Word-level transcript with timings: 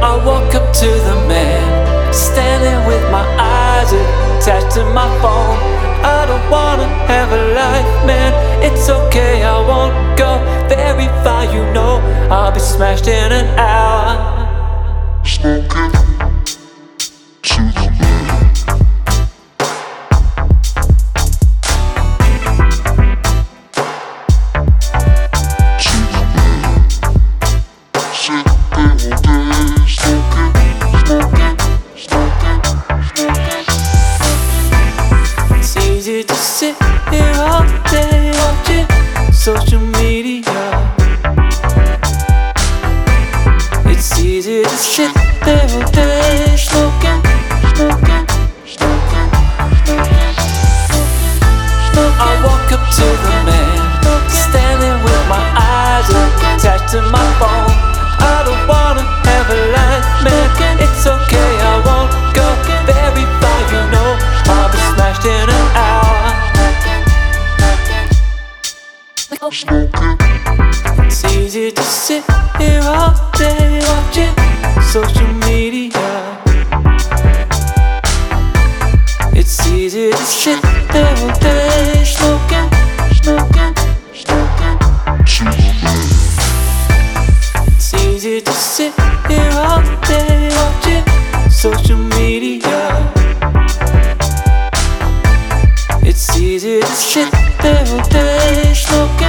I 0.00 0.14
walk 0.24 0.54
up 0.54 0.72
to 0.72 0.86
the 0.86 1.16
man, 1.26 2.14
standing 2.14 2.86
with 2.86 3.02
my 3.10 3.26
eyes 3.36 3.90
attached 3.92 4.74
to 4.76 4.84
my 4.94 5.08
phone. 5.20 5.58
I 6.04 6.24
don't 6.26 6.50
wanna 6.50 6.86
have 7.10 7.32
a 7.32 7.42
life, 7.52 8.06
man. 8.06 8.32
It's 8.62 8.88
okay, 8.88 9.42
I 9.42 9.58
won't 9.58 9.94
go 10.16 10.38
very 10.68 11.08
far, 11.24 11.44
you 11.44 11.64
know. 11.72 11.98
I'll 12.30 12.52
be 12.52 12.60
smashed 12.60 13.08
in 13.08 13.32
an 13.32 13.46
hour. 13.58 13.67
I 44.48 44.64
walk 52.42 52.72
up 52.72 52.80
to 52.96 53.04
the 53.04 53.44
man, 53.44 53.76
standing 54.30 55.04
with 55.04 55.22
my 55.28 55.44
eyes 55.52 56.08
attached 56.08 56.88
to 56.92 57.02
my 57.12 57.28
phone. 57.36 57.76
I 58.24 58.40
don't 58.46 58.64
wanna 58.66 59.04
have 59.28 59.50
a 59.50 59.60
man. 60.24 60.80
It's 60.80 61.04
okay, 61.06 61.60
I 61.60 61.76
won't 61.84 62.08
go 62.34 62.48
very 62.88 63.26
far, 63.44 63.60
you 63.68 63.84
know. 63.92 64.16
I'll 64.48 64.72
be 64.72 64.78
smashed 64.96 65.26
in 65.26 65.44
an 65.44 65.76
hour. 65.76 66.24
Oh, 69.42 69.50
Smoking 69.50 70.17
It's 71.06 71.24
easy 71.24 71.70
to 71.72 71.82
sit 71.82 72.24
here 72.58 72.82
all 72.82 73.14
day 73.36 73.80
watching 73.88 74.34
social 74.82 75.32
media. 75.48 76.38
It's 79.34 79.66
easy 79.68 80.10
to 80.10 80.16
sit 80.16 80.60
there 80.92 81.16
all 81.16 81.38
day 81.40 82.04
smoking. 82.04 82.68
It's 87.76 87.94
easy 87.94 88.40
to 88.40 88.52
sit 88.52 88.92
here 89.28 89.52
all 89.54 89.82
day 90.06 90.50
watching 90.58 91.04
social 91.50 91.98
media. 92.18 93.12
It's 96.02 96.36
easy 96.38 96.80
to 96.80 96.86
sit 96.86 97.30
there 97.62 97.86
all 97.92 98.02
day 98.08 98.74
smoking, 98.74 99.27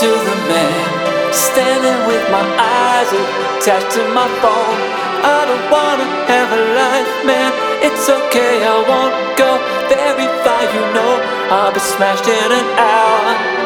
to 0.00 0.06
the 0.06 0.36
man 0.50 1.32
standing 1.32 2.00
with 2.08 2.24
my 2.28 2.42
eyes 2.58 3.10
attached 3.14 3.94
to 3.94 4.02
my 4.10 4.26
phone. 4.42 4.78
I 5.22 5.46
don't 5.46 5.70
wanna 5.70 6.06
have 6.26 6.50
a 6.50 6.62
life, 6.82 7.14
man. 7.24 7.52
It's 7.80 8.08
okay, 8.08 8.66
I 8.66 8.76
won't 8.90 9.14
go 9.38 9.50
very 9.86 10.26
far. 10.42 10.62
You 10.74 10.84
know 10.94 11.12
I'll 11.54 11.72
be 11.72 11.78
smashed 11.78 12.26
in 12.26 12.50
an 12.60 12.66
hour. 12.76 13.64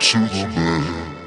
to 0.00 0.18
the 0.20 0.48
man. 0.54 1.17